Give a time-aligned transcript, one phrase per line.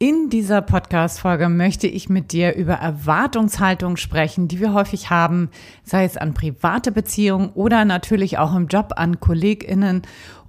[0.00, 5.50] In dieser Podcast-Folge möchte ich mit dir über Erwartungshaltung sprechen, die wir häufig haben,
[5.82, 10.02] sei es an private Beziehungen oder natürlich auch im Job an KollegInnen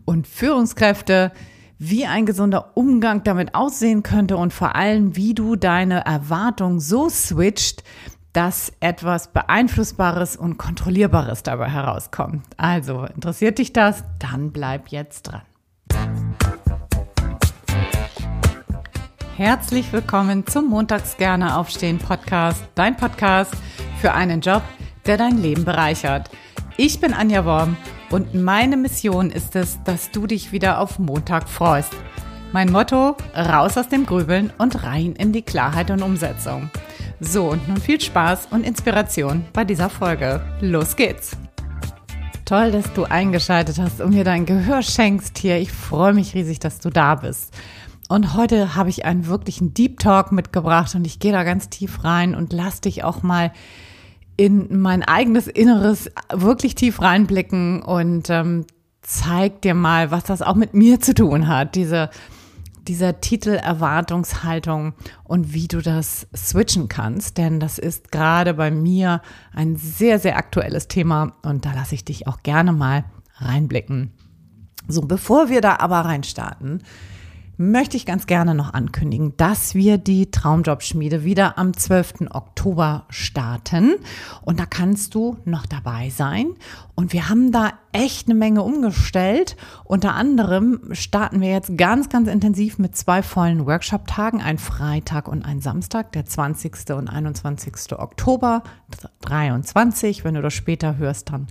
[0.06, 1.32] und Führungskräfte,
[1.80, 7.10] wie ein gesunder Umgang damit aussehen könnte und vor allem, wie du deine Erwartung so
[7.10, 7.84] switcht,
[8.34, 12.46] dass etwas Beeinflussbares und Kontrollierbares dabei herauskommt.
[12.58, 14.04] Also, interessiert dich das?
[14.20, 15.42] Dann bleib jetzt dran.
[19.40, 23.54] Herzlich willkommen zum Montags gerne aufstehen Podcast, dein Podcast
[24.02, 24.62] für einen Job,
[25.06, 26.30] der dein Leben bereichert.
[26.76, 27.78] Ich bin Anja Worm
[28.10, 31.94] und meine Mission ist es, dass du dich wieder auf Montag freust.
[32.52, 36.70] Mein Motto, raus aus dem Grübeln und rein in die Klarheit und Umsetzung.
[37.22, 40.42] So, und nun viel Spaß und Inspiration bei dieser Folge.
[40.60, 41.38] Los geht's!
[42.44, 45.60] Toll, dass du eingeschaltet hast und mir dein Gehör schenkst hier.
[45.60, 47.54] Ich freue mich riesig, dass du da bist.
[48.10, 52.04] Und heute habe ich einen wirklichen Deep Talk mitgebracht und ich gehe da ganz tief
[52.04, 53.54] rein und lass dich auch mal
[54.36, 58.66] in mein eigenes Inneres wirklich tief reinblicken und ähm,
[59.04, 62.10] zeig dir mal, was das auch mit mir zu tun hat, diese,
[62.88, 69.22] dieser Titel Erwartungshaltung und wie du das switchen kannst, denn das ist gerade bei mir
[69.54, 73.06] ein sehr, sehr aktuelles Thema und da lasse ich dich auch gerne mal
[73.36, 74.14] reinblicken.
[74.88, 76.82] So, bevor wir da aber reinstarten,
[77.60, 82.30] möchte ich ganz gerne noch ankündigen, dass wir die Traumjobschmiede wieder am 12.
[82.32, 83.96] Oktober starten.
[84.42, 86.52] Und da kannst du noch dabei sein.
[86.96, 89.58] Und wir haben da echt eine Menge umgestellt.
[89.84, 95.44] Unter anderem starten wir jetzt ganz, ganz intensiv mit zwei vollen Workshop-Tagen, ein Freitag und
[95.44, 96.92] ein Samstag, der 20.
[96.92, 97.92] und 21.
[97.98, 98.64] Oktober
[99.22, 100.24] 23.
[100.24, 101.48] Wenn du das später hörst, dann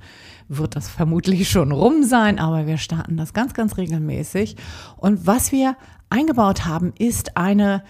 [0.49, 4.57] wird das vermutlich schon rum sein, aber wir starten das ganz, ganz regelmäßig.
[4.97, 5.77] Und was wir
[6.11, 7.83] eingebaut haben, ist eine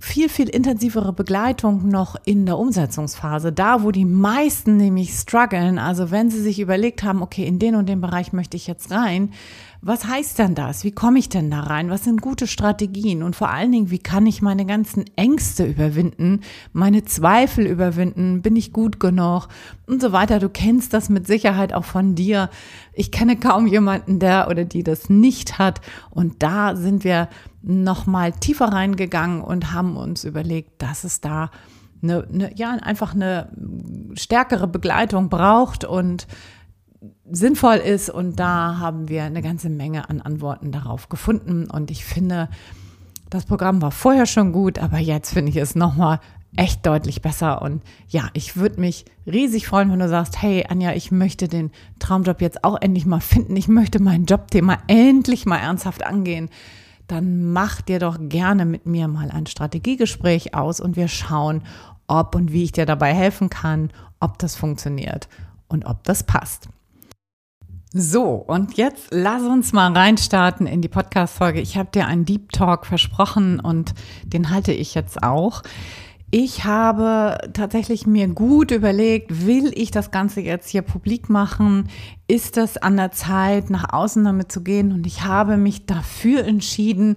[0.00, 6.10] viel, viel intensivere Begleitung noch in der Umsetzungsphase, da wo die meisten nämlich strugglen, also
[6.10, 9.32] wenn sie sich überlegt haben, okay, in den und den Bereich möchte ich jetzt rein,
[9.82, 10.84] was heißt denn das?
[10.84, 11.88] Wie komme ich denn da rein?
[11.88, 13.22] Was sind gute Strategien?
[13.22, 16.40] Und vor allen Dingen, wie kann ich meine ganzen Ängste überwinden,
[16.74, 18.42] meine Zweifel überwinden?
[18.42, 19.48] Bin ich gut genug?
[19.86, 20.38] Und so weiter.
[20.38, 22.50] Du kennst das mit Sicherheit auch von dir.
[22.92, 25.80] Ich kenne kaum jemanden, der oder die das nicht hat.
[26.10, 27.28] Und da sind wir
[27.62, 31.50] nochmal tiefer reingegangen und haben uns überlegt, dass es da
[32.02, 33.50] eine, eine, ja, einfach eine
[34.14, 36.26] stärkere Begleitung braucht und
[37.30, 38.10] sinnvoll ist.
[38.10, 41.70] Und da haben wir eine ganze Menge an Antworten darauf gefunden.
[41.70, 42.48] Und ich finde,
[43.30, 46.20] das Programm war vorher schon gut, aber jetzt finde ich es nochmal
[46.56, 47.62] echt deutlich besser.
[47.62, 51.70] Und ja, ich würde mich riesig freuen, wenn du sagst, hey Anja, ich möchte den
[51.98, 53.56] Traumjob jetzt auch endlich mal finden.
[53.56, 56.50] Ich möchte mein Jobthema endlich mal ernsthaft angehen.
[57.06, 61.62] Dann mach dir doch gerne mit mir mal ein Strategiegespräch aus und wir schauen,
[62.06, 65.28] ob und wie ich dir dabei helfen kann, ob das funktioniert
[65.68, 66.68] und ob das passt.
[67.92, 71.60] So, und jetzt lass uns mal reinstarten in die Podcast-Folge.
[71.60, 75.64] Ich habe dir einen Deep Talk versprochen und den halte ich jetzt auch.
[76.30, 81.88] Ich habe tatsächlich mir gut überlegt, will ich das Ganze jetzt hier publik machen?
[82.28, 84.92] Ist es an der Zeit, nach außen damit zu gehen?
[84.92, 87.16] Und ich habe mich dafür entschieden,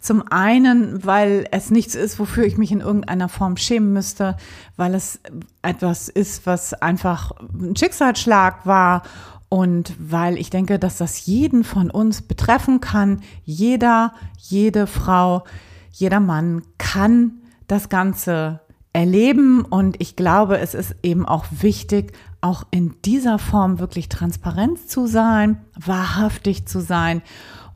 [0.00, 4.38] zum einen, weil es nichts ist, wofür ich mich in irgendeiner Form schämen müsste,
[4.76, 5.20] weil es
[5.60, 9.02] etwas ist, was einfach ein Schicksalsschlag war
[9.48, 13.20] und weil ich denke, dass das jeden von uns betreffen kann.
[13.44, 15.44] Jeder, jede Frau,
[15.92, 18.60] jeder Mann kann das Ganze
[18.92, 19.62] erleben.
[19.62, 25.06] Und ich glaube, es ist eben auch wichtig, auch in dieser Form wirklich transparent zu
[25.06, 27.22] sein, wahrhaftig zu sein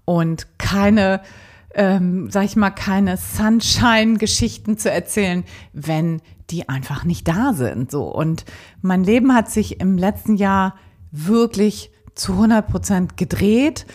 [0.04, 1.20] und keine,
[1.74, 7.90] ähm, sag ich mal, keine Sunshine-Geschichten zu erzählen, wenn die einfach nicht da sind.
[7.90, 8.04] So.
[8.04, 8.44] Und
[8.80, 10.74] mein Leben hat sich im letzten Jahr
[11.10, 13.86] wirklich zu 100 Prozent gedreht.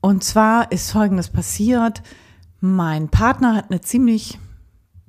[0.00, 2.02] Und zwar ist Folgendes passiert.
[2.60, 4.38] Mein Partner hat eine ziemlich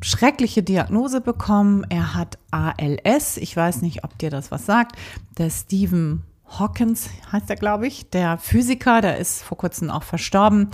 [0.01, 1.85] schreckliche Diagnose bekommen.
[1.89, 3.37] Er hat ALS.
[3.37, 4.95] Ich weiß nicht, ob dir das was sagt.
[5.37, 10.69] Der Stephen Hawkins heißt er, glaube ich, der Physiker, der ist vor kurzem auch verstorben.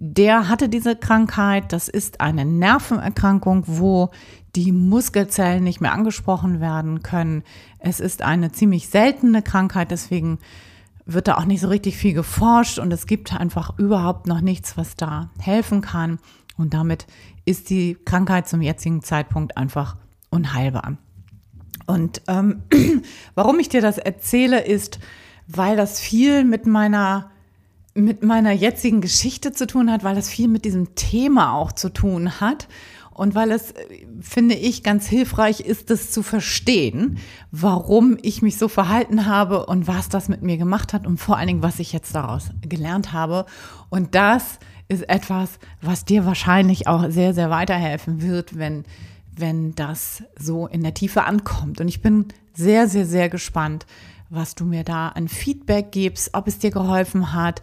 [0.00, 1.72] Der hatte diese Krankheit.
[1.72, 4.10] Das ist eine Nervenerkrankung, wo
[4.54, 7.42] die Muskelzellen nicht mehr angesprochen werden können.
[7.80, 10.38] Es ist eine ziemlich seltene Krankheit, deswegen
[11.04, 14.76] wird da auch nicht so richtig viel geforscht und es gibt einfach überhaupt noch nichts,
[14.76, 16.20] was da helfen kann.
[16.56, 17.08] Und damit
[17.44, 19.96] ist die Krankheit zum jetzigen Zeitpunkt einfach
[20.30, 20.96] unheilbar.
[21.88, 22.62] Und ähm,
[23.34, 25.00] warum ich dir das erzähle, ist,
[25.48, 27.32] weil das viel mit meiner
[27.98, 31.92] mit meiner jetzigen Geschichte zu tun hat, weil das viel mit diesem Thema auch zu
[31.92, 32.68] tun hat
[33.18, 33.74] und weil es,
[34.20, 37.18] finde ich, ganz hilfreich ist, es zu verstehen,
[37.50, 41.36] warum ich mich so verhalten habe und was das mit mir gemacht hat und vor
[41.36, 43.44] allen Dingen, was ich jetzt daraus gelernt habe.
[43.90, 48.84] Und das ist etwas, was dir wahrscheinlich auch sehr, sehr weiterhelfen wird, wenn,
[49.36, 51.80] wenn das so in der Tiefe ankommt.
[51.80, 53.84] Und ich bin sehr, sehr, sehr gespannt,
[54.30, 57.62] was du mir da an Feedback gibst, ob es dir geholfen hat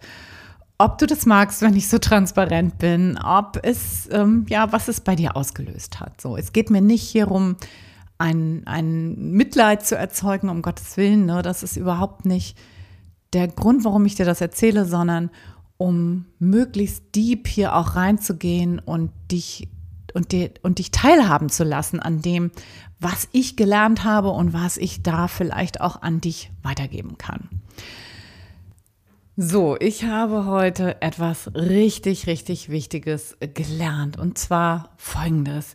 [0.78, 5.00] ob du das magst, wenn ich so transparent bin, ob es, ähm, ja, was es
[5.00, 6.20] bei dir ausgelöst hat.
[6.20, 7.56] So, es geht mir nicht hierum,
[8.18, 11.26] ein, ein Mitleid zu erzeugen, um Gottes Willen.
[11.26, 11.42] Ne?
[11.42, 12.58] Das ist überhaupt nicht
[13.32, 15.30] der Grund, warum ich dir das erzähle, sondern
[15.78, 19.68] um möglichst deep hier auch reinzugehen und dich
[20.14, 22.50] und, dir, und dich teilhaben zu lassen an dem,
[22.98, 27.48] was ich gelernt habe und was ich da vielleicht auch an dich weitergeben kann.
[29.38, 35.74] So, ich habe heute etwas richtig, richtig Wichtiges gelernt und zwar folgendes.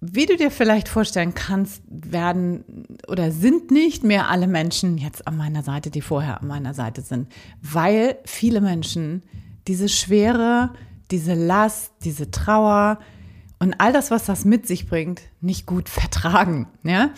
[0.00, 5.36] Wie du dir vielleicht vorstellen kannst, werden oder sind nicht mehr alle Menschen jetzt an
[5.36, 7.26] meiner Seite, die vorher an meiner Seite sind,
[7.60, 9.24] weil viele Menschen
[9.66, 10.70] diese Schwere,
[11.10, 13.00] diese Last, diese Trauer
[13.58, 16.68] und all das, was das mit sich bringt, nicht gut vertragen.
[16.82, 17.10] Ja?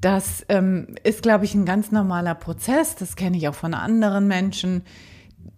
[0.00, 2.94] Das ähm, ist, glaube ich, ein ganz normaler Prozess.
[2.96, 4.82] Das kenne ich auch von anderen Menschen,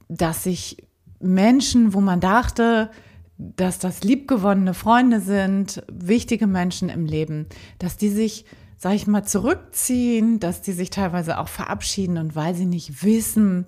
[0.08, 0.88] dass sich
[1.20, 2.90] Menschen, wo man dachte,
[3.38, 7.46] dass das liebgewonnene Freunde sind, wichtige Menschen im Leben,
[7.78, 8.44] dass die sich,
[8.76, 13.66] sag ich mal, zurückziehen, dass die sich teilweise auch verabschieden und weil sie nicht wissen,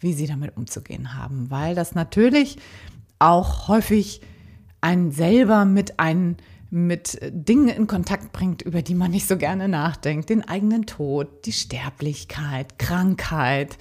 [0.00, 2.58] wie sie damit umzugehen haben, weil das natürlich
[3.18, 4.20] auch häufig
[4.86, 6.36] einen selber mit einen
[6.70, 10.30] mit Dingen in Kontakt bringt, über die man nicht so gerne nachdenkt.
[10.30, 13.78] Den eigenen Tod, die Sterblichkeit, Krankheit,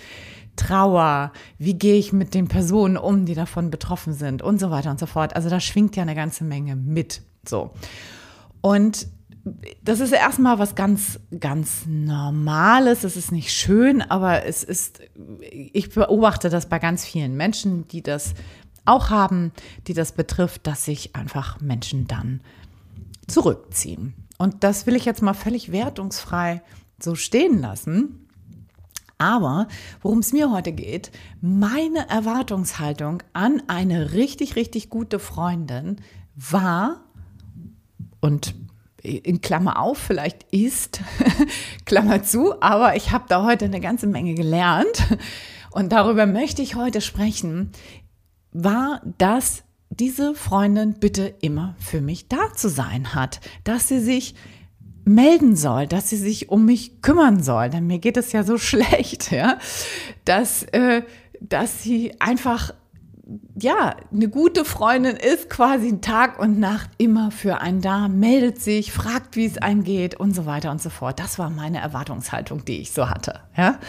[0.55, 4.91] Trauer, wie gehe ich mit den Personen um, die davon betroffen sind und so weiter
[4.91, 5.35] und so fort.
[5.35, 7.21] Also da schwingt ja eine ganze Menge mit.
[7.47, 7.71] So.
[8.61, 9.07] Und
[9.83, 13.03] das ist erstmal was ganz, ganz Normales.
[13.03, 15.01] Es ist nicht schön, aber es ist,
[15.39, 18.33] ich beobachte das bei ganz vielen Menschen, die das
[18.85, 19.51] auch haben,
[19.87, 22.41] die das betrifft, dass sich einfach Menschen dann
[23.27, 24.13] zurückziehen.
[24.37, 26.61] Und das will ich jetzt mal völlig wertungsfrei
[27.01, 28.27] so stehen lassen.
[29.17, 29.67] Aber
[30.01, 31.11] worum es mir heute geht,
[31.41, 36.01] meine Erwartungshaltung an eine richtig, richtig gute Freundin
[36.35, 37.01] war
[38.19, 38.55] und
[39.01, 41.01] in Klammer auf, vielleicht ist,
[41.85, 45.05] Klammer zu, aber ich habe da heute eine ganze Menge gelernt
[45.71, 47.71] und darüber möchte ich heute sprechen,
[48.55, 54.35] war, dass diese Freundin bitte immer für mich da zu sein hat, dass sie sich
[55.03, 58.57] melden soll, dass sie sich um mich kümmern soll, denn mir geht es ja so
[58.59, 59.59] schlecht, ja,
[60.23, 61.03] dass, äh,
[61.39, 62.73] dass sie einfach
[63.59, 68.91] ja, eine gute Freundin ist quasi Tag und Nacht immer für einen da, meldet sich,
[68.91, 71.19] fragt, wie es einem geht und so weiter und so fort.
[71.19, 73.79] Das war meine Erwartungshaltung, die ich so hatte, ja.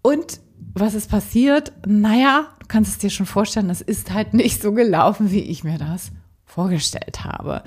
[0.00, 0.40] Und
[0.74, 1.72] was ist passiert?
[1.86, 5.64] Naja, du kannst es dir schon vorstellen, es ist halt nicht so gelaufen, wie ich
[5.64, 6.10] mir das
[6.44, 7.62] vorgestellt habe.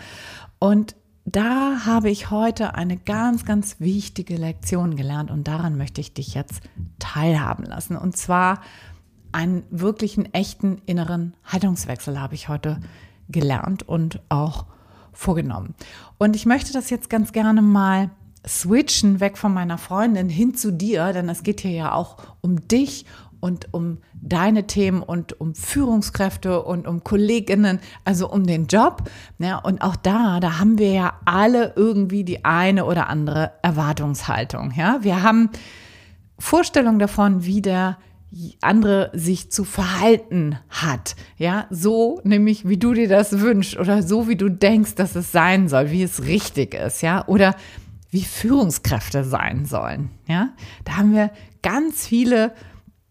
[0.60, 0.96] Und
[1.26, 6.34] da habe ich heute eine ganz, ganz wichtige Lektion gelernt und daran möchte ich dich
[6.34, 6.62] jetzt
[6.98, 7.96] teilhaben lassen.
[7.96, 8.62] Und zwar
[9.32, 12.80] einen wirklichen, echten inneren Haltungswechsel habe ich heute
[13.28, 14.66] gelernt und auch
[15.14, 15.76] vorgenommen.
[16.18, 18.10] Und ich möchte das jetzt ganz gerne mal
[18.48, 22.68] switchen weg von meiner Freundin hin zu dir, denn es geht hier ja auch um
[22.68, 23.06] dich
[23.40, 29.10] und um deine Themen und um Führungskräfte und um Kolleginnen, also um den Job.
[29.40, 34.74] Ja, und auch da, da haben wir ja alle irgendwie die eine oder andere Erwartungshaltung.
[34.76, 35.50] Ja, wir haben
[36.38, 37.98] Vorstellungen davon, wie der
[38.62, 41.16] andere sich zu verhalten hat.
[41.38, 45.32] Ja, so nämlich, wie du dir das wünschst oder so, wie du denkst, dass es
[45.32, 47.02] sein soll, wie es richtig ist.
[47.02, 47.56] Ja, oder
[48.10, 50.10] wie Führungskräfte sein sollen.
[50.28, 50.50] Ja,
[50.86, 52.54] da haben wir ganz viele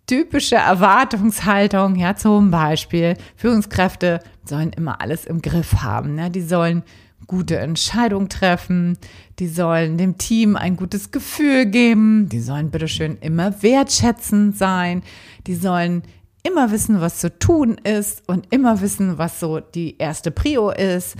[0.06, 6.30] typische Erwartungshaltung, ja, zum Beispiel Führungskräfte sollen immer alles im Griff haben, ne?
[6.30, 6.82] die sollen
[7.26, 8.96] gute Entscheidungen treffen,
[9.38, 15.02] die sollen dem Team ein gutes Gefühl geben, die sollen bitteschön immer wertschätzend sein,
[15.46, 16.02] die sollen
[16.42, 21.16] immer wissen, was zu tun ist und immer wissen, was so die erste Prio ist,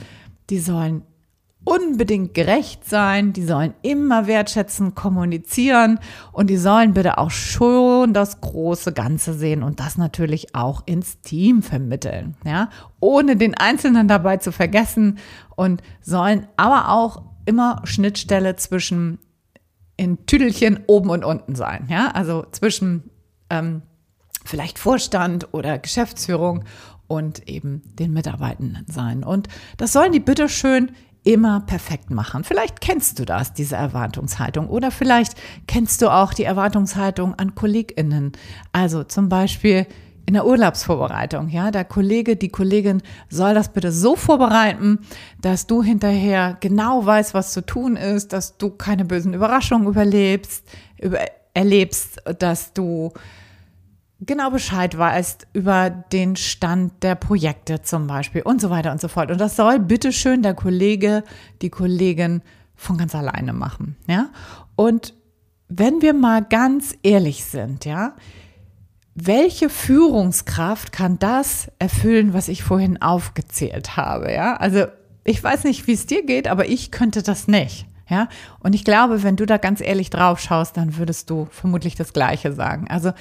[0.48, 1.02] die sollen
[1.68, 6.00] unbedingt gerecht sein, die sollen immer wertschätzend kommunizieren.
[6.32, 11.20] Und die sollen bitte auch schon das große Ganze sehen und das natürlich auch ins
[11.20, 12.70] Team vermitteln, ja,
[13.00, 15.18] ohne den Einzelnen dabei zu vergessen.
[15.56, 19.18] Und sollen aber auch immer Schnittstelle zwischen
[19.98, 23.10] in Tüdelchen oben und unten sein, ja, also zwischen
[23.50, 23.82] ähm,
[24.44, 26.64] vielleicht Vorstand oder Geschäftsführung
[27.08, 29.24] und eben den Mitarbeitenden sein.
[29.24, 30.92] Und das sollen die bitteschön
[31.28, 32.42] immer perfekt machen.
[32.42, 34.66] Vielleicht kennst du das, diese Erwartungshaltung.
[34.70, 35.34] Oder vielleicht
[35.66, 38.32] kennst du auch die Erwartungshaltung an KollegInnen.
[38.72, 39.86] Also zum Beispiel
[40.24, 45.00] in der Urlaubsvorbereitung, ja, der Kollege, die Kollegin soll das bitte so vorbereiten,
[45.38, 50.66] dass du hinterher genau weißt, was zu tun ist, dass du keine bösen Überraschungen überlebst,
[50.98, 51.18] über,
[51.52, 53.12] erlebst, dass du
[54.20, 59.08] genau Bescheid weißt über den Stand der Projekte zum Beispiel und so weiter und so
[59.08, 59.30] fort.
[59.30, 61.24] Und das soll bitteschön der Kollege,
[61.62, 62.42] die Kollegin
[62.74, 64.28] von ganz alleine machen, ja.
[64.76, 65.14] Und
[65.68, 68.14] wenn wir mal ganz ehrlich sind, ja,
[69.14, 74.56] welche Führungskraft kann das erfüllen, was ich vorhin aufgezählt habe, ja?
[74.56, 74.86] Also
[75.24, 77.86] ich weiß nicht, wie es dir geht, aber ich könnte das nicht.
[78.10, 78.28] Ja,
[78.60, 82.14] und ich glaube, wenn du da ganz ehrlich drauf schaust, dann würdest du vermutlich das
[82.14, 82.86] Gleiche sagen.
[82.88, 83.12] Also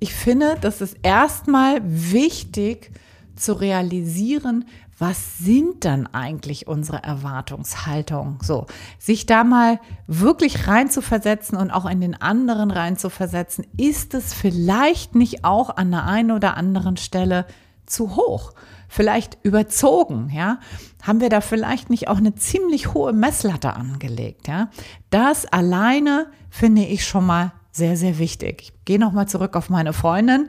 [0.00, 2.90] ich finde, das ist erstmal wichtig
[3.36, 4.64] zu realisieren,
[4.98, 8.38] was sind dann eigentlich unsere Erwartungshaltungen?
[8.42, 8.66] So,
[8.98, 15.44] sich da mal wirklich reinzuversetzen und auch in den anderen reinzuversetzen, ist es vielleicht nicht
[15.44, 17.46] auch an der einen oder anderen Stelle
[17.86, 18.52] zu hoch?
[18.88, 20.58] Vielleicht überzogen, ja?
[21.02, 24.68] Haben wir da vielleicht nicht auch eine ziemlich hohe Messlatte angelegt, ja?
[25.08, 28.62] Das alleine finde ich schon mal sehr, sehr wichtig.
[28.62, 30.48] Ich gehe nochmal zurück auf meine Freundin.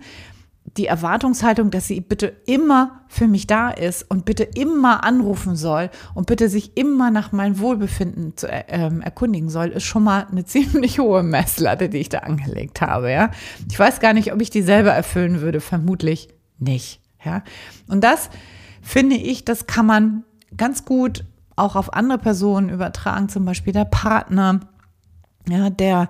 [0.78, 5.90] Die Erwartungshaltung, dass sie bitte immer für mich da ist und bitte immer anrufen soll
[6.14, 10.28] und bitte sich immer nach meinem Wohlbefinden zu äh, ähm, erkundigen soll, ist schon mal
[10.30, 13.12] eine ziemlich hohe Messlatte, die ich da angelegt habe.
[13.12, 13.32] Ja,
[13.70, 15.62] ich weiß gar nicht, ob ich die selber erfüllen würde.
[15.62, 17.02] Vermutlich nicht.
[17.26, 17.44] Ja,
[17.88, 18.30] und das
[18.82, 20.24] finde ich, das kann man
[20.56, 21.24] ganz gut
[21.56, 24.60] auch auf andere Personen übertragen, zum Beispiel der Partner,
[25.48, 26.10] ja, der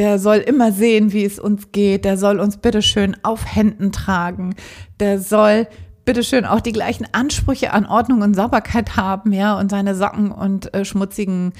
[0.00, 4.54] der soll immer sehen, wie es uns geht, der soll uns bitteschön auf Händen tragen,
[4.98, 5.66] der soll
[6.06, 10.72] bitteschön auch die gleichen Ansprüche an Ordnung und Sauberkeit haben, ja, und seine Socken und
[10.72, 11.52] äh, schmutzigen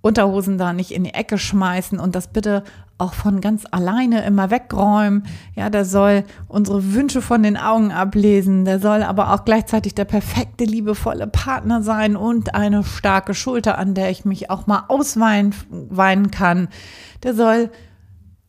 [0.00, 2.62] Unterhosen da nicht in die Ecke schmeißen und das bitte
[2.98, 5.24] auch von ganz alleine immer wegräumen.
[5.56, 8.64] Ja, der soll unsere Wünsche von den Augen ablesen.
[8.64, 13.94] Der soll aber auch gleichzeitig der perfekte, liebevolle Partner sein und eine starke Schulter, an
[13.94, 16.68] der ich mich auch mal ausweinen weinen kann.
[17.24, 17.70] Der soll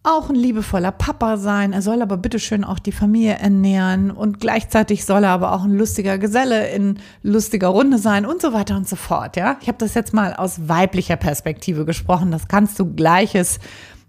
[0.04, 1.74] auch ein liebevoller Papa sein.
[1.74, 5.78] Er soll aber bitteschön auch die Familie ernähren und gleichzeitig soll er aber auch ein
[5.78, 9.36] lustiger Geselle in lustiger Runde sein und so weiter und so fort.
[9.36, 12.32] Ja, ich habe das jetzt mal aus weiblicher Perspektive gesprochen.
[12.32, 13.60] Das kannst du gleiches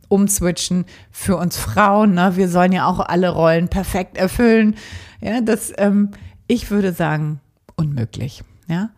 [0.08, 2.14] umswitchen für uns Frauen.
[2.14, 2.36] Ne?
[2.36, 4.76] Wir sollen ja auch alle Rollen perfekt erfüllen.
[5.20, 6.12] Ja, das, ähm,
[6.46, 7.40] ich würde sagen,
[7.76, 8.42] unmöglich.
[8.68, 8.90] Ja,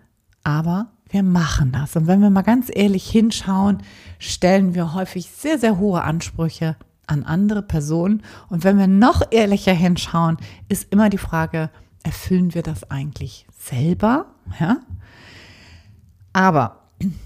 [0.44, 1.94] aber wir machen das.
[1.94, 3.82] Und wenn wir mal ganz ehrlich hinschauen,
[4.18, 6.76] stellen wir häufig sehr, sehr hohe Ansprüche
[7.06, 8.22] an andere Personen.
[8.48, 10.38] Und wenn wir noch ehrlicher hinschauen,
[10.68, 11.70] ist immer die Frage,
[12.02, 14.26] erfüllen wir das eigentlich selber?
[14.58, 14.78] Ja?
[16.32, 16.78] Aber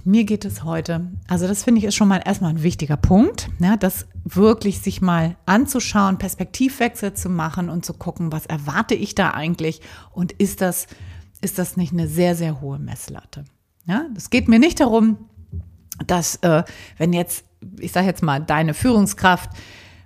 [0.04, 3.50] mir geht es heute, also das finde ich ist schon mal erstmal ein wichtiger Punkt,
[3.58, 9.14] ja, das wirklich sich mal anzuschauen, Perspektivwechsel zu machen und zu gucken, was erwarte ich
[9.14, 10.86] da eigentlich und ist das,
[11.42, 13.44] ist das nicht eine sehr, sehr hohe Messlatte?
[13.86, 15.16] Ja, es geht mir nicht darum,
[16.06, 16.64] dass äh,
[16.98, 17.44] wenn jetzt,
[17.78, 19.50] ich sage jetzt mal, deine Führungskraft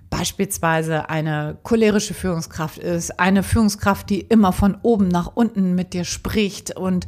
[0.09, 6.03] beispielsweise eine cholerische Führungskraft ist, eine Führungskraft, die immer von oben nach unten mit dir
[6.03, 7.07] spricht und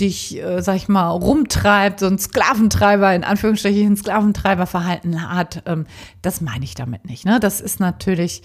[0.00, 5.86] dich, äh, sag ich mal, rumtreibt, so ein Sklaventreiber, in Anführungsstrichen Sklaventreiberverhalten hat, ähm,
[6.22, 7.24] das meine ich damit nicht.
[7.24, 7.38] Ne?
[7.38, 8.42] Das ist natürlich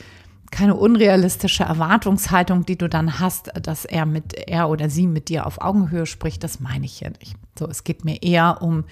[0.52, 5.46] keine unrealistische Erwartungshaltung, die du dann hast, dass er mit er oder sie mit dir
[5.46, 7.36] auf Augenhöhe spricht, das meine ich hier nicht.
[7.58, 8.86] So, es geht mir eher um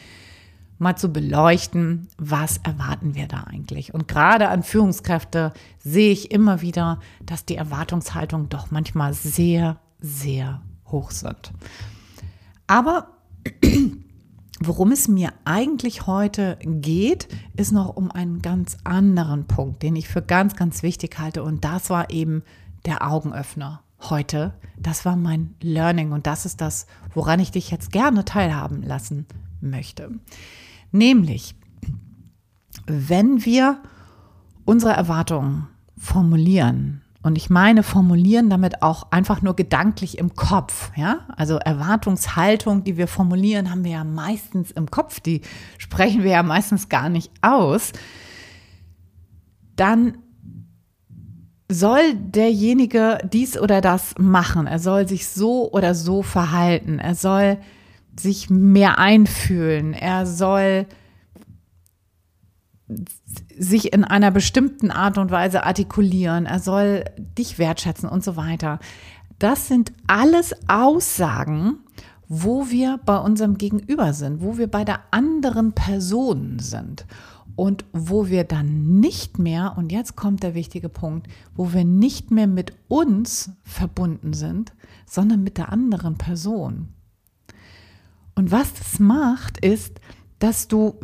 [0.79, 3.93] mal zu beleuchten, was erwarten wir da eigentlich.
[3.93, 10.61] Und gerade an Führungskräfte sehe ich immer wieder, dass die Erwartungshaltungen doch manchmal sehr, sehr
[10.87, 11.53] hoch sind.
[12.67, 13.07] Aber
[14.59, 20.07] worum es mir eigentlich heute geht, ist noch um einen ganz anderen Punkt, den ich
[20.07, 21.43] für ganz, ganz wichtig halte.
[21.43, 22.43] Und das war eben
[22.85, 24.53] der Augenöffner heute.
[24.77, 29.25] Das war mein Learning und das ist das, woran ich dich jetzt gerne teilhaben lassen
[29.61, 30.11] möchte.
[30.91, 31.55] Nämlich,
[32.85, 33.81] wenn wir
[34.65, 35.67] unsere Erwartungen
[35.97, 40.91] formulieren, und ich meine, formulieren damit auch einfach nur gedanklich im Kopf.
[40.97, 45.21] Ja, also Erwartungshaltung, die wir formulieren, haben wir ja meistens im Kopf.
[45.21, 45.41] Die
[45.77, 47.93] sprechen wir ja meistens gar nicht aus.
[49.77, 50.17] Dann
[51.71, 54.67] soll derjenige dies oder das machen.
[54.67, 56.99] Er soll sich so oder so verhalten.
[56.99, 57.57] Er soll
[58.19, 59.93] sich mehr einfühlen.
[59.93, 60.87] Er soll
[63.57, 67.05] sich in einer bestimmten Art und Weise artikulieren, er soll
[67.37, 68.79] dich wertschätzen und so weiter.
[69.39, 71.79] Das sind alles Aussagen,
[72.27, 77.05] wo wir bei unserem Gegenüber sind, wo wir bei der anderen Person sind
[77.55, 82.31] und wo wir dann nicht mehr, und jetzt kommt der wichtige Punkt, wo wir nicht
[82.31, 84.73] mehr mit uns verbunden sind,
[85.05, 86.89] sondern mit der anderen Person.
[88.35, 89.99] Und was das macht, ist,
[90.39, 90.95] dass du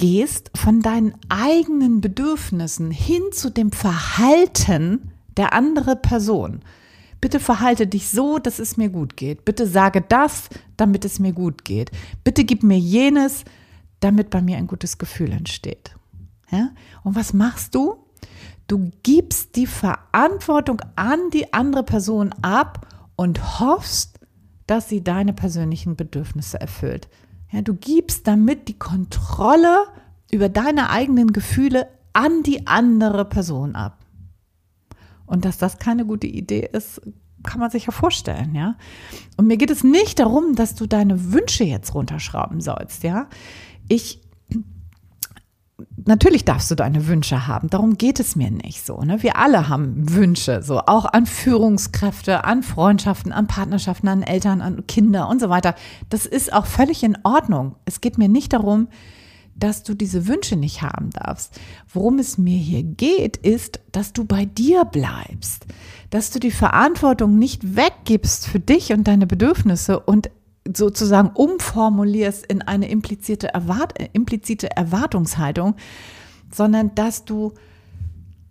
[0.00, 6.60] weggehst von deinen eigenen Bedürfnissen hin zu dem Verhalten der anderen Person.
[7.20, 9.44] Bitte verhalte dich so, dass es mir gut geht.
[9.44, 11.90] Bitte sage das, damit es mir gut geht.
[12.24, 13.44] Bitte gib mir jenes,
[14.00, 15.94] damit bei mir ein gutes Gefühl entsteht.
[16.50, 16.70] Ja?
[17.04, 18.06] Und was machst du?
[18.68, 24.18] Du gibst die Verantwortung an die andere Person ab und hoffst,
[24.66, 27.08] dass sie deine persönlichen Bedürfnisse erfüllt.
[27.52, 29.84] Ja, du gibst damit die Kontrolle
[30.30, 33.98] über deine eigenen Gefühle an die andere Person ab.
[35.26, 37.00] Und dass das keine gute Idee ist,
[37.42, 38.76] kann man sich ja vorstellen, ja.
[39.36, 43.28] Und mir geht es nicht darum, dass du deine Wünsche jetzt runterschrauben sollst, ja.
[43.88, 44.20] Ich
[46.10, 47.70] natürlich darfst du deine Wünsche haben.
[47.70, 49.00] Darum geht es mir nicht so.
[49.00, 49.22] Ne?
[49.22, 54.86] Wir alle haben Wünsche, so auch an Führungskräfte, an Freundschaften, an Partnerschaften, an Eltern, an
[54.88, 55.76] Kinder und so weiter.
[56.08, 57.76] Das ist auch völlig in Ordnung.
[57.84, 58.88] Es geht mir nicht darum,
[59.54, 61.60] dass du diese Wünsche nicht haben darfst.
[61.92, 65.66] Worum es mir hier geht, ist, dass du bei dir bleibst,
[66.10, 70.30] dass du die Verantwortung nicht weggibst für dich und deine Bedürfnisse und
[70.74, 75.76] sozusagen umformulierst in eine implizite, Erwart implizite Erwartungshaltung,
[76.52, 77.54] sondern dass du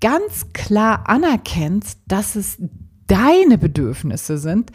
[0.01, 2.57] ganz klar anerkennst, dass es
[3.07, 4.71] deine Bedürfnisse sind,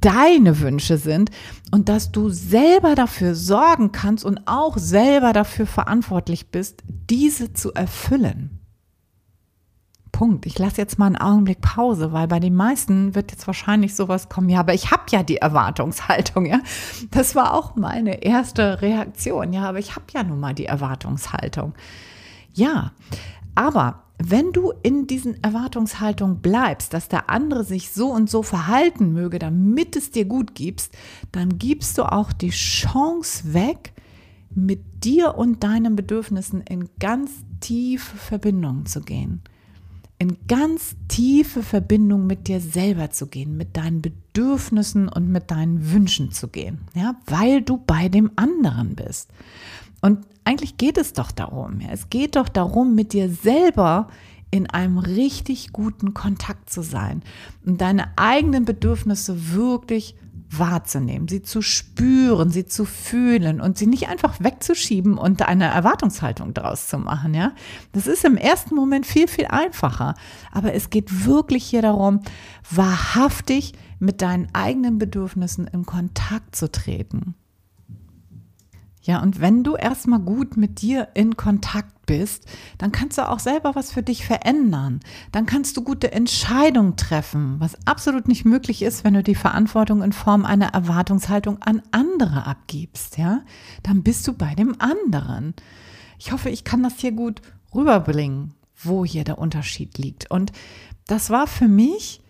[0.00, 1.30] deine Wünsche sind
[1.72, 7.72] und dass du selber dafür sorgen kannst und auch selber dafür verantwortlich bist, diese zu
[7.74, 8.53] erfüllen.
[10.14, 10.46] Punkt.
[10.46, 14.28] Ich lasse jetzt mal einen Augenblick Pause, weil bei den meisten wird jetzt wahrscheinlich sowas
[14.28, 16.60] kommen, ja, aber ich habe ja die Erwartungshaltung, ja.
[17.10, 21.74] Das war auch meine erste Reaktion, ja, aber ich habe ja nun mal die Erwartungshaltung.
[22.52, 22.92] Ja,
[23.56, 29.12] aber wenn du in diesen Erwartungshaltung bleibst, dass der andere sich so und so verhalten
[29.12, 30.96] möge, damit es dir gut gibst,
[31.32, 33.92] dann gibst du auch die Chance weg,
[34.54, 39.42] mit dir und deinen Bedürfnissen in ganz tiefe Verbindung zu gehen
[40.18, 45.92] in ganz tiefe Verbindung mit dir selber zu gehen, mit deinen Bedürfnissen und mit deinen
[45.92, 49.30] Wünschen zu gehen, ja, weil du bei dem anderen bist.
[50.00, 54.08] Und eigentlich geht es doch darum, ja, es geht doch darum, mit dir selber
[54.50, 57.22] in einem richtig guten Kontakt zu sein
[57.66, 60.14] und deine eigenen Bedürfnisse wirklich
[60.58, 66.54] wahrzunehmen, sie zu spüren, sie zu fühlen und sie nicht einfach wegzuschieben und eine Erwartungshaltung
[66.54, 67.52] daraus zu machen, ja.
[67.92, 70.14] Das ist im ersten Moment viel, viel einfacher.
[70.52, 72.20] Aber es geht wirklich hier darum,
[72.70, 77.34] wahrhaftig mit deinen eigenen Bedürfnissen in Kontakt zu treten.
[79.04, 82.46] Ja, und wenn du erstmal gut mit dir in Kontakt bist,
[82.78, 85.00] dann kannst du auch selber was für dich verändern.
[85.30, 90.02] Dann kannst du gute Entscheidungen treffen, was absolut nicht möglich ist, wenn du die Verantwortung
[90.02, 93.42] in Form einer Erwartungshaltung an andere abgibst, ja?
[93.82, 95.52] Dann bist du bei dem anderen.
[96.18, 97.42] Ich hoffe, ich kann das hier gut
[97.74, 100.30] rüberbringen, wo hier der Unterschied liegt.
[100.30, 100.50] Und
[101.06, 102.22] das war für mich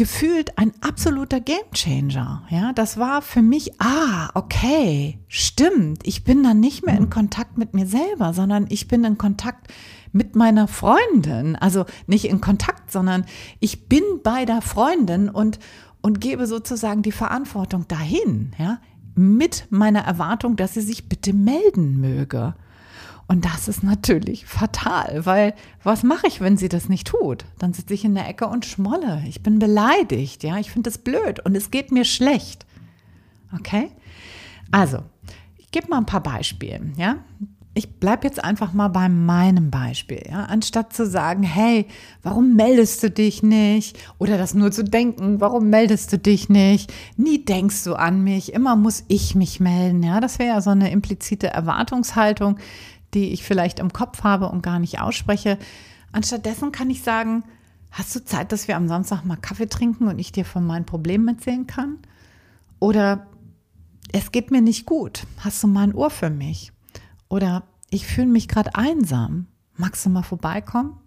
[0.00, 2.44] gefühlt ein absoluter Gamechanger.
[2.48, 6.06] Ja, das war für mich, ah, okay, stimmt.
[6.06, 9.70] Ich bin dann nicht mehr in Kontakt mit mir selber, sondern ich bin in Kontakt
[10.10, 11.54] mit meiner Freundin.
[11.54, 13.26] Also nicht in Kontakt, sondern
[13.58, 15.58] ich bin bei der Freundin und,
[16.00, 18.80] und gebe sozusagen die Verantwortung dahin, ja,
[19.14, 22.54] mit meiner Erwartung, dass sie sich bitte melden möge.
[23.30, 27.44] Und das ist natürlich fatal, weil was mache ich, wenn sie das nicht tut?
[27.60, 29.22] Dann sitze ich in der Ecke und schmolle.
[29.28, 32.66] Ich bin beleidigt, ja, ich finde das blöd und es geht mir schlecht.
[33.56, 33.92] Okay?
[34.72, 35.04] Also,
[35.58, 37.18] ich gebe mal ein paar Beispiele, ja?
[37.72, 41.86] Ich bleibe jetzt einfach mal bei meinem Beispiel, ja, anstatt zu sagen, hey,
[42.24, 43.96] warum meldest du dich nicht?
[44.18, 46.92] Oder das nur zu denken, warum meldest du dich nicht?
[47.16, 50.70] Nie denkst du an mich, immer muss ich mich melden, ja, das wäre ja so
[50.70, 52.58] eine implizite Erwartungshaltung,
[53.14, 55.58] die ich vielleicht im Kopf habe und gar nicht ausspreche.
[56.12, 57.44] Anstattdessen kann ich sagen,
[57.90, 60.86] hast du Zeit, dass wir am Samstag mal Kaffee trinken und ich dir von meinen
[60.86, 61.98] Problemen erzählen kann?
[62.78, 63.26] Oder
[64.12, 66.72] es geht mir nicht gut, hast du mal ein Ohr für mich?
[67.28, 69.46] Oder ich fühle mich gerade einsam,
[69.76, 70.98] magst du mal vorbeikommen?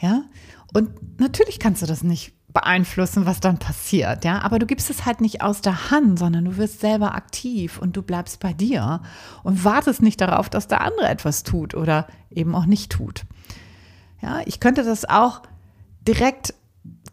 [0.00, 0.24] Ja,
[0.72, 4.40] und natürlich kannst du das nicht beeinflussen, was dann passiert, ja.
[4.42, 7.96] Aber du gibst es halt nicht aus der Hand, sondern du wirst selber aktiv und
[7.96, 9.00] du bleibst bei dir
[9.42, 13.24] und wartest nicht darauf, dass der andere etwas tut oder eben auch nicht tut.
[14.20, 15.42] Ja, ich könnte das auch
[16.06, 16.54] direkt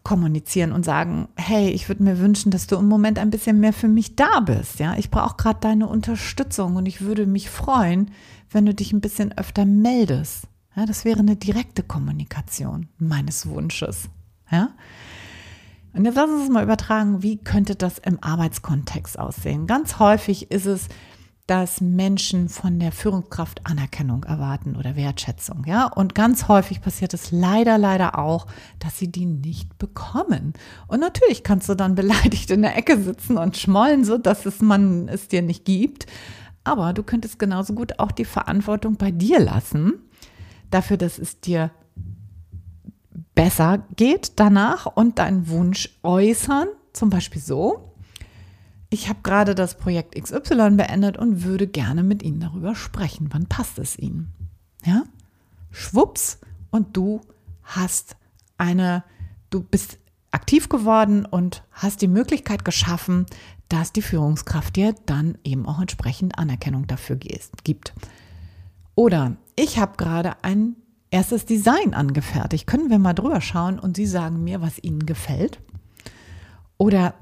[0.02, 3.72] kommunizieren und sagen, hey, ich würde mir wünschen, dass du im Moment ein bisschen mehr
[3.72, 4.78] für mich da bist.
[4.78, 8.10] Ja, ich brauche gerade deine Unterstützung und ich würde mich freuen,
[8.50, 10.44] wenn du dich ein bisschen öfter meldest.
[10.76, 14.08] Ja, das wäre eine direkte Kommunikation meines Wunsches.
[14.50, 14.70] Ja.
[15.92, 19.66] Und jetzt lass uns mal übertragen, wie könnte das im Arbeitskontext aussehen?
[19.66, 20.88] Ganz häufig ist es,
[21.50, 25.86] dass Menschen von der Führungskraft Anerkennung erwarten oder Wertschätzung, ja.
[25.86, 28.46] Und ganz häufig passiert es leider, leider auch,
[28.78, 30.52] dass sie die nicht bekommen.
[30.86, 34.60] Und natürlich kannst du dann beleidigt in der Ecke sitzen und schmollen, so dass es
[34.60, 36.06] man es dir nicht gibt.
[36.62, 39.94] Aber du könntest genauso gut auch die Verantwortung bei dir lassen,
[40.70, 41.72] dafür, dass es dir
[43.34, 47.94] besser geht danach und deinen Wunsch äußern, zum Beispiel so,
[48.90, 53.28] ich habe gerade das Projekt XY beendet und würde gerne mit Ihnen darüber sprechen.
[53.30, 54.32] Wann passt es Ihnen?
[54.84, 55.04] Ja?
[55.70, 56.38] Schwupps
[56.70, 57.20] und du
[57.62, 58.16] hast
[58.58, 59.04] eine,
[59.50, 59.98] du bist
[60.32, 63.26] aktiv geworden und hast die Möglichkeit geschaffen,
[63.68, 67.94] dass die Führungskraft dir dann eben auch entsprechend Anerkennung dafür gibt.
[68.96, 70.74] Oder ich habe gerade ein
[71.10, 72.66] erstes Design angefertigt.
[72.66, 75.60] Können wir mal drüber schauen und Sie sagen mir, was Ihnen gefällt?
[76.78, 77.14] Oder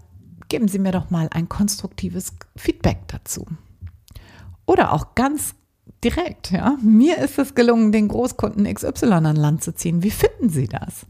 [0.48, 3.46] geben Sie mir doch mal ein konstruktives Feedback dazu.
[4.66, 5.54] Oder auch ganz
[6.04, 6.76] direkt, ja.
[6.82, 10.02] Mir ist es gelungen, den Großkunden XY an Land zu ziehen.
[10.02, 11.06] Wie finden Sie das?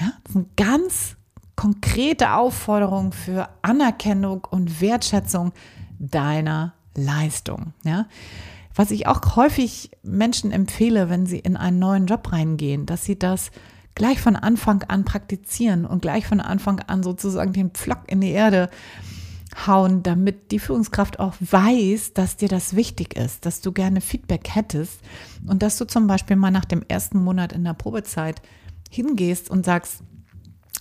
[0.00, 1.16] Ja, das sind ganz
[1.56, 5.52] konkrete Aufforderungen für Anerkennung und Wertschätzung
[5.98, 8.06] deiner Leistung, ja.
[8.78, 13.18] Was ich auch häufig Menschen empfehle, wenn sie in einen neuen Job reingehen, dass sie
[13.18, 13.50] das
[13.96, 18.30] gleich von Anfang an praktizieren und gleich von Anfang an sozusagen den Pflock in die
[18.30, 18.70] Erde
[19.66, 24.48] hauen, damit die Führungskraft auch weiß, dass dir das wichtig ist, dass du gerne Feedback
[24.54, 25.00] hättest
[25.44, 28.40] und dass du zum Beispiel mal nach dem ersten Monat in der Probezeit
[28.90, 30.04] hingehst und sagst,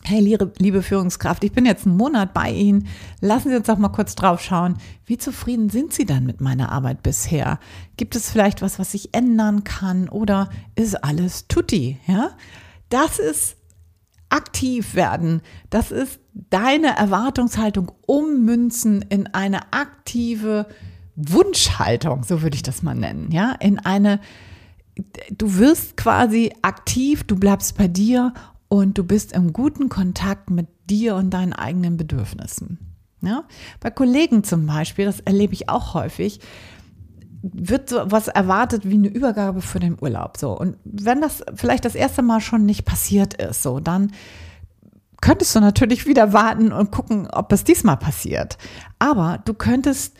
[0.08, 2.88] hey, liebe, Führungskraft, ich bin jetzt einen Monat bei Ihnen.
[3.20, 4.78] Lassen Sie uns doch mal kurz drauf schauen.
[5.06, 7.60] Wie zufrieden sind Sie dann mit meiner Arbeit bisher?
[7.98, 12.00] Gibt es vielleicht was, was ich ändern kann oder ist alles tutti?
[12.08, 12.32] Ja?
[12.89, 13.58] Das ist
[14.30, 15.41] aktiv werden.
[15.70, 20.67] Das ist deine Erwartungshaltung ummünzen in eine aktive
[21.15, 24.20] Wunschhaltung, so würde ich das mal nennen, ja, in eine
[25.32, 28.34] du wirst quasi aktiv, du bleibst bei dir
[28.69, 32.80] und du bist im guten Kontakt mit dir und deinen eigenen Bedürfnissen.
[33.21, 33.43] Ja?
[33.80, 36.39] Bei Kollegen zum Beispiel, das erlebe ich auch häufig,
[37.41, 40.38] wird so was erwartet wie eine Übergabe für den Urlaub.
[40.38, 40.58] So.
[40.58, 44.12] Und wenn das vielleicht das erste Mal schon nicht passiert ist, so, dann
[45.21, 48.58] könntest du natürlich wieder warten und gucken, ob es diesmal passiert.
[48.99, 50.15] Aber du könntest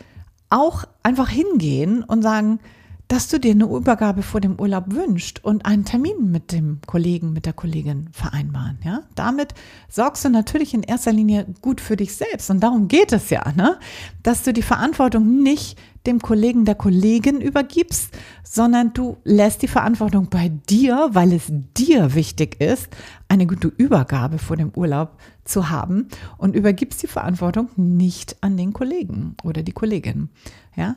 [0.49, 2.60] auch einfach hingehen und sagen,
[3.08, 7.32] dass du dir eine Übergabe vor dem Urlaub wünschst und einen Termin mit dem Kollegen,
[7.32, 8.80] mit der Kollegin vereinbaren.
[8.84, 9.54] Ja, damit
[9.88, 13.52] sorgst du natürlich in erster Linie gut für dich selbst und darum geht es ja,
[13.56, 13.80] ne?
[14.24, 20.30] dass du die Verantwortung nicht dem Kollegen, der Kollegin übergibst, sondern du lässt die Verantwortung
[20.30, 22.88] bei dir, weil es dir wichtig ist,
[23.28, 28.74] eine gute Übergabe vor dem Urlaub zu haben und übergibst die Verantwortung nicht an den
[28.74, 30.30] Kollegen oder die Kollegin.
[30.76, 30.96] Ja,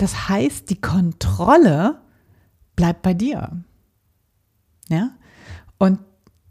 [0.00, 2.00] das heißt, die Kontrolle
[2.74, 3.62] bleibt bei dir.
[4.88, 5.10] Ja,
[5.78, 5.98] und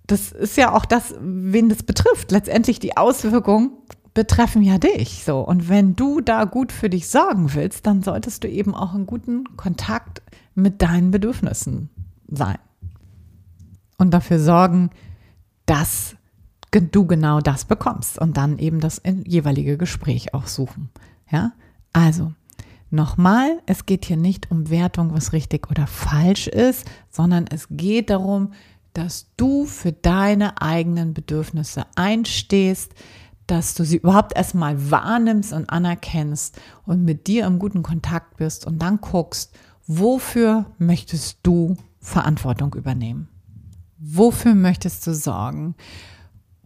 [0.05, 2.31] das ist ja auch das, wen das betrifft.
[2.31, 3.71] Letztendlich die Auswirkung
[4.13, 5.39] betreffen ja dich so.
[5.39, 9.07] Und wenn du da gut für dich sorgen willst, dann solltest du eben auch in
[9.07, 10.21] guten Kontakt
[10.53, 11.89] mit deinen Bedürfnissen
[12.27, 12.59] sein.
[13.97, 14.91] Und dafür sorgen,
[15.65, 16.15] dass
[16.71, 20.89] du genau das bekommst und dann eben das jeweilige Gespräch auch suchen.
[21.31, 21.53] Ja,
[21.93, 22.33] also
[22.91, 28.09] nochmal, es geht hier nicht um Wertung, was richtig oder falsch ist, sondern es geht
[28.09, 28.53] darum,
[28.93, 32.93] dass du für deine eigenen Bedürfnisse einstehst,
[33.47, 38.67] dass du sie überhaupt erstmal wahrnimmst und anerkennst und mit dir im guten Kontakt bist
[38.67, 43.27] und dann guckst, wofür möchtest du Verantwortung übernehmen?
[43.97, 45.75] Wofür möchtest du sorgen?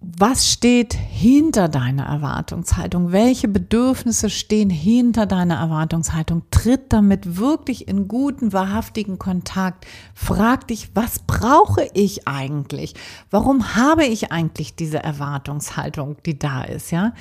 [0.05, 3.13] Was steht hinter deiner Erwartungshaltung?
[3.13, 6.43] Welche Bedürfnisse stehen hinter deiner Erwartungshaltung?
[6.51, 9.87] Tritt damit wirklich in guten, wahrhaftigen Kontakt.
[10.13, 12.95] Frag dich, was brauche ich eigentlich?
[13.31, 17.13] Warum habe ich eigentlich diese Erwartungshaltung, die da ist, ja?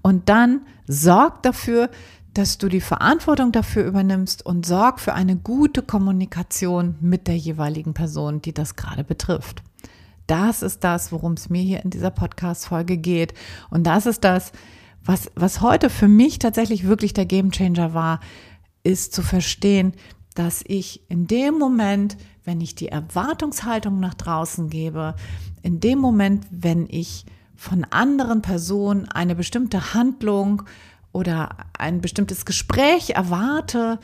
[0.00, 1.90] Und dann sorg dafür,
[2.34, 7.94] dass du die Verantwortung dafür übernimmst und sorg für eine gute Kommunikation mit der jeweiligen
[7.94, 9.64] Person, die das gerade betrifft.
[10.28, 13.34] Das ist das, worum es mir hier in dieser Podcast-Folge geht.
[13.70, 14.52] Und das ist das,
[15.04, 18.20] was, was heute für mich tatsächlich wirklich der Gamechanger war,
[18.82, 19.94] ist zu verstehen,
[20.34, 25.14] dass ich in dem Moment, wenn ich die Erwartungshaltung nach draußen gebe,
[25.62, 27.24] in dem Moment, wenn ich
[27.56, 30.62] von anderen Personen eine bestimmte Handlung
[31.10, 33.98] oder ein bestimmtes Gespräch erwarte,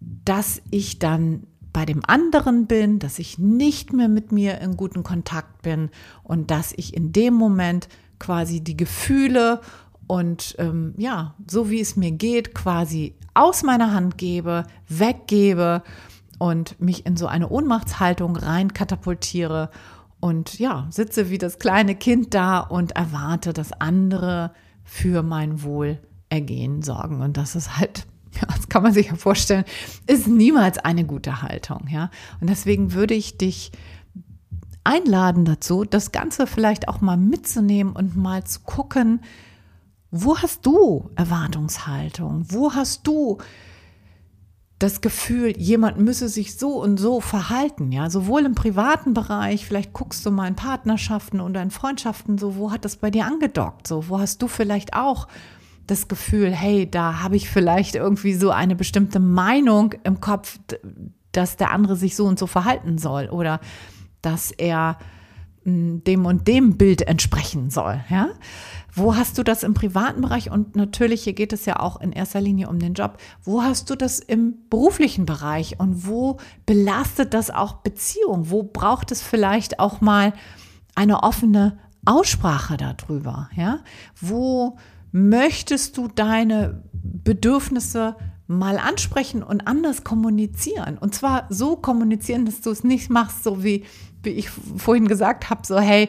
[0.00, 5.02] dass ich dann bei dem anderen bin, dass ich nicht mehr mit mir in guten
[5.02, 5.90] Kontakt bin
[6.22, 9.60] und dass ich in dem Moment quasi die Gefühle
[10.06, 15.82] und ähm, ja, so wie es mir geht, quasi aus meiner Hand gebe, weggebe
[16.38, 19.70] und mich in so eine Ohnmachtshaltung rein katapultiere
[20.20, 24.52] und ja, sitze wie das kleine Kind da und erwarte, dass andere
[24.84, 27.22] für mein Wohlergehen sorgen.
[27.22, 28.06] Und das ist halt,
[28.48, 29.64] das kann man sich ja vorstellen,
[30.06, 32.10] ist niemals eine gute Haltung, ja.
[32.40, 33.72] Und deswegen würde ich dich
[34.84, 39.20] einladen dazu, das Ganze vielleicht auch mal mitzunehmen und mal zu gucken,
[40.10, 42.46] wo hast du Erwartungshaltung?
[42.48, 43.38] Wo hast du
[44.80, 49.92] das Gefühl, jemand müsse sich so und so verhalten, ja, sowohl im privaten Bereich, vielleicht
[49.92, 53.86] guckst du mal in Partnerschaften oder in Freundschaften, so, wo hat das bei dir angedockt,
[53.86, 55.28] so, wo hast du vielleicht auch
[55.86, 60.58] das Gefühl, hey, da habe ich vielleicht irgendwie so eine bestimmte Meinung im Kopf,
[61.32, 63.60] dass der andere sich so und so verhalten soll oder
[64.22, 64.98] dass er
[65.64, 68.30] hm, dem und dem Bild entsprechen soll, ja.
[68.92, 70.50] Wo hast du das im privaten Bereich?
[70.50, 73.18] Und natürlich, hier geht es ja auch in erster Linie um den Job.
[73.44, 75.78] Wo hast du das im beruflichen Bereich?
[75.78, 78.50] Und wo belastet das auch Beziehung?
[78.50, 80.32] Wo braucht es vielleicht auch mal
[80.96, 83.48] eine offene Aussprache darüber?
[83.54, 83.78] Ja?
[84.20, 84.76] Wo
[85.12, 90.98] möchtest du deine Bedürfnisse mal ansprechen und anders kommunizieren?
[90.98, 93.84] Und zwar so kommunizieren, dass du es nicht machst, so wie,
[94.22, 96.08] wie ich vorhin gesagt habe, so hey,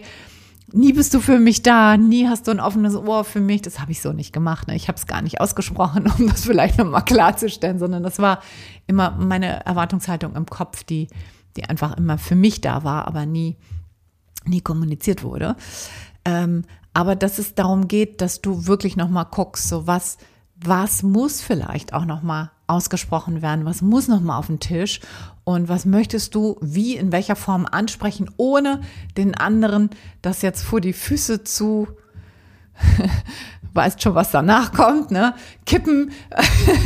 [0.74, 3.62] nie bist du für mich da, nie hast du ein offenes Ohr für mich.
[3.62, 4.68] Das habe ich so nicht gemacht.
[4.68, 4.76] Ne?
[4.76, 8.42] Ich habe es gar nicht ausgesprochen, um das vielleicht nochmal klarzustellen, sondern das war
[8.88, 11.08] immer meine Erwartungshaltung im Kopf, die,
[11.58, 13.58] die einfach immer für mich da war, aber nie,
[14.46, 15.56] nie kommuniziert wurde.
[16.26, 20.18] Ähm, aber dass es darum geht, dass du wirklich nochmal guckst, so was,
[20.56, 25.00] was muss vielleicht auch nochmal ausgesprochen werden, was muss nochmal auf den Tisch?
[25.44, 28.82] Und was möchtest du wie, in welcher Form ansprechen, ohne
[29.18, 29.90] den anderen
[30.22, 31.88] das jetzt vor die Füße zu,
[33.74, 35.34] weißt schon, was danach kommt, ne,
[35.66, 36.12] kippen,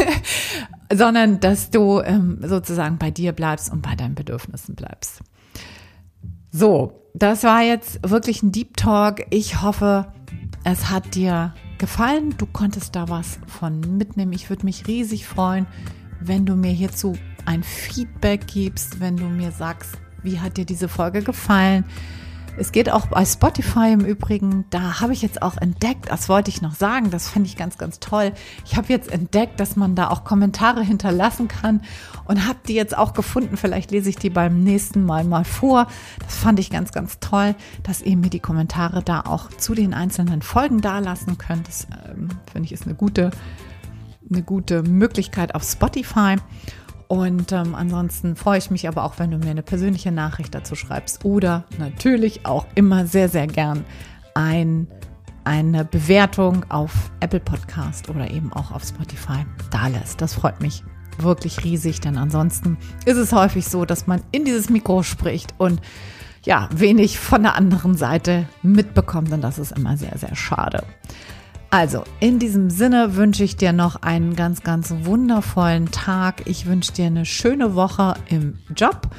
[0.94, 5.22] sondern dass du ähm, sozusagen bei dir bleibst und bei deinen Bedürfnissen bleibst.
[6.58, 9.26] So, das war jetzt wirklich ein Deep Talk.
[9.30, 10.14] Ich hoffe,
[10.64, 12.34] es hat dir gefallen.
[12.38, 14.32] Du konntest da was von mitnehmen.
[14.32, 15.68] Ich würde mich riesig freuen,
[16.22, 20.88] wenn du mir hierzu ein Feedback gibst, wenn du mir sagst, wie hat dir diese
[20.88, 21.84] Folge gefallen.
[22.58, 24.66] Es geht auch bei Spotify im Übrigen.
[24.70, 27.78] Da habe ich jetzt auch entdeckt, das wollte ich noch sagen, das finde ich ganz,
[27.78, 28.32] ganz toll.
[28.66, 31.82] Ich habe jetzt entdeckt, dass man da auch Kommentare hinterlassen kann
[32.26, 33.58] und habe die jetzt auch gefunden.
[33.58, 35.88] Vielleicht lese ich die beim nächsten Mal mal vor.
[36.24, 39.94] Das fand ich ganz, ganz toll, dass ihr mir die Kommentare da auch zu den
[39.94, 41.68] einzelnen Folgen dalassen könnt.
[41.68, 43.32] Das ähm, finde ich ist eine gute,
[44.32, 46.38] eine gute Möglichkeit auf Spotify.
[47.08, 50.76] Und ähm, ansonsten freue ich mich aber auch, wenn du mir eine persönliche Nachricht dazu
[50.76, 53.86] schreibst oder natürlich auch immer sehr, sehr gern
[54.34, 54.88] ein,
[55.44, 60.22] eine Bewertung auf Apple Podcast oder eben auch auf Spotify da lässt.
[60.22, 60.84] Das freut mich
[61.18, 65.82] wirklich riesig, denn ansonsten ist es häufig so, dass man in dieses Mikro spricht und
[66.44, 70.84] ja, wenig von der anderen Seite mitbekommt und das ist immer sehr, sehr schade.
[71.70, 76.44] Also, in diesem Sinne wünsche ich dir noch einen ganz, ganz wundervollen Tag.
[76.46, 79.10] Ich wünsche dir eine schöne Woche im Job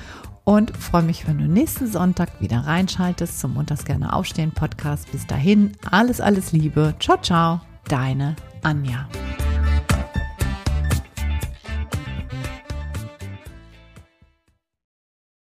[0.44, 5.10] und freue mich, wenn du nächsten Sonntag wieder reinschaltest zum Montags gerne aufstehen Podcast.
[5.10, 6.94] Bis dahin, alles, alles Liebe.
[7.00, 9.08] Ciao, ciao, deine Anja.